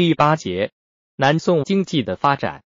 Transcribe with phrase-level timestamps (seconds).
[0.00, 0.72] 第八节，
[1.14, 2.64] 南宋经济的发展，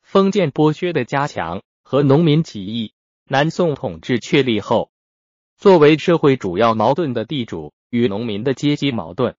[0.00, 2.94] 封建剥削的加强和农民起义。
[3.24, 4.90] 南宋统治确立后，
[5.58, 9.36] 作为社会主要矛盾的地主与农民的阶级矛盾，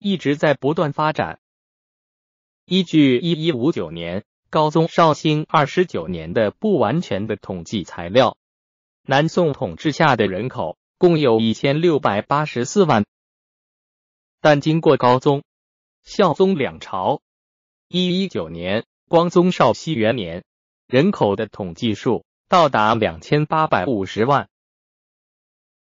[0.00, 1.38] 一直在不断发展。
[2.64, 8.36] 依据一一五九年高宗绍兴二十九年的不完全的统计材料，
[9.02, 13.06] 南宋统治下的人口共有一千六百八十四万，
[14.40, 15.44] 但经过高宗、
[16.02, 17.22] 孝宗两朝，
[17.88, 20.44] 一一九年光宗绍熙元年，
[20.86, 22.24] 人口的统计数。
[22.48, 24.48] 到达两千八百五十万，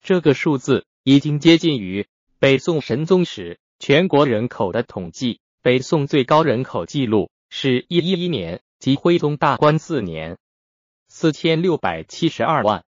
[0.03, 2.07] 这个数字已经接近于
[2.39, 5.41] 北宋神宗时全国人口的统计。
[5.63, 10.37] 北宋最高人口记录是一一一年，即徽宗大观四年，
[11.09, 12.85] 四千六百七十二万。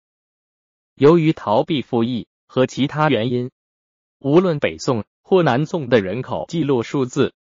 [0.95, 3.51] 由于逃避赋役和其他原因，
[4.19, 7.33] 无论北宋或南宋的人口记录数字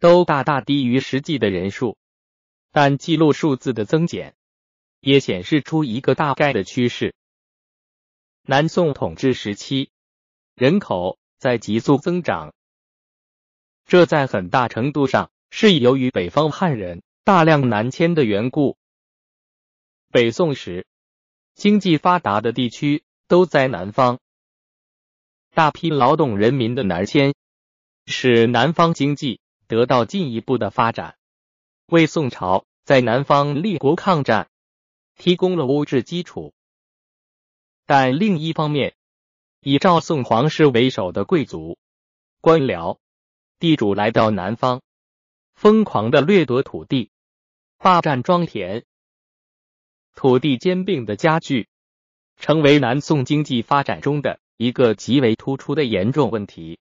[0.00, 1.96] 都大大低于实际的人数，
[2.72, 4.34] 但记录数字的增减。
[4.98, 7.14] 也显示出一个大概的趋势：
[8.42, 9.90] 南宋统治时期，
[10.56, 12.52] 人口在急速增长，
[13.84, 18.76] 这在很大程度上是由于北方汉人大量南迁的缘故。
[20.10, 20.86] 北宋时，
[21.54, 24.20] 经济发达的地区都在南方，
[25.54, 27.32] 大批劳动人民的南迁，
[28.06, 31.16] 使南方经济得到进一步的发展，
[31.86, 34.48] 为宋朝在南方立国抗战。
[35.16, 36.52] 提供了物质基础，
[37.86, 38.96] 但另一方面，
[39.60, 41.78] 以赵宋皇室为首的贵族、
[42.40, 42.98] 官僚、
[43.60, 44.82] 地主来到南方，
[45.54, 47.12] 疯狂的掠夺土地，
[47.78, 48.84] 霸占庄田，
[50.16, 51.68] 土地兼并的加剧，
[52.36, 56.78] 成为南宋经济发展中的一个极为突出的严重问题。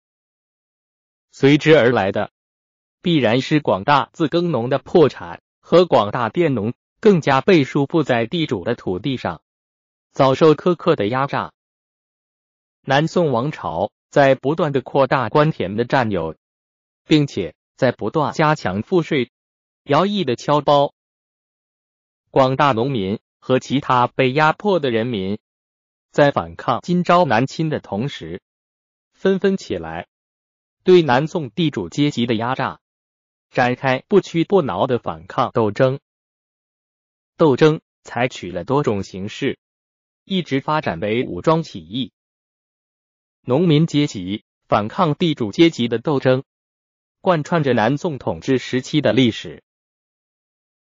[1.32, 2.32] 随之而来的，
[3.02, 6.74] 必然是广大自耕农的破产和广大佃农。
[7.00, 9.42] 更加被束缚在地主的土地上，
[10.14, 11.52] 遭受苛刻的压榨。
[12.80, 16.38] 南宋王朝在不断的扩大官田的占有，
[17.06, 19.32] 并且在不断加强赋税、
[19.84, 20.94] 徭役的敲包。
[22.32, 25.40] 广大农民和其他被压迫的人民，
[26.14, 28.44] 在反抗金朝南侵的同时，
[29.14, 30.08] 纷纷起来，
[30.84, 32.80] 对南宋地主阶级的压榨
[33.50, 36.00] 展开不屈不挠的反抗斗争。
[37.36, 39.58] 斗争采取了多种形式，
[40.24, 42.12] 一直发展为武装起义。
[43.42, 46.44] 农民阶级反抗地主阶级的斗争，
[47.22, 49.64] 贯穿着南宋统治时期的历史。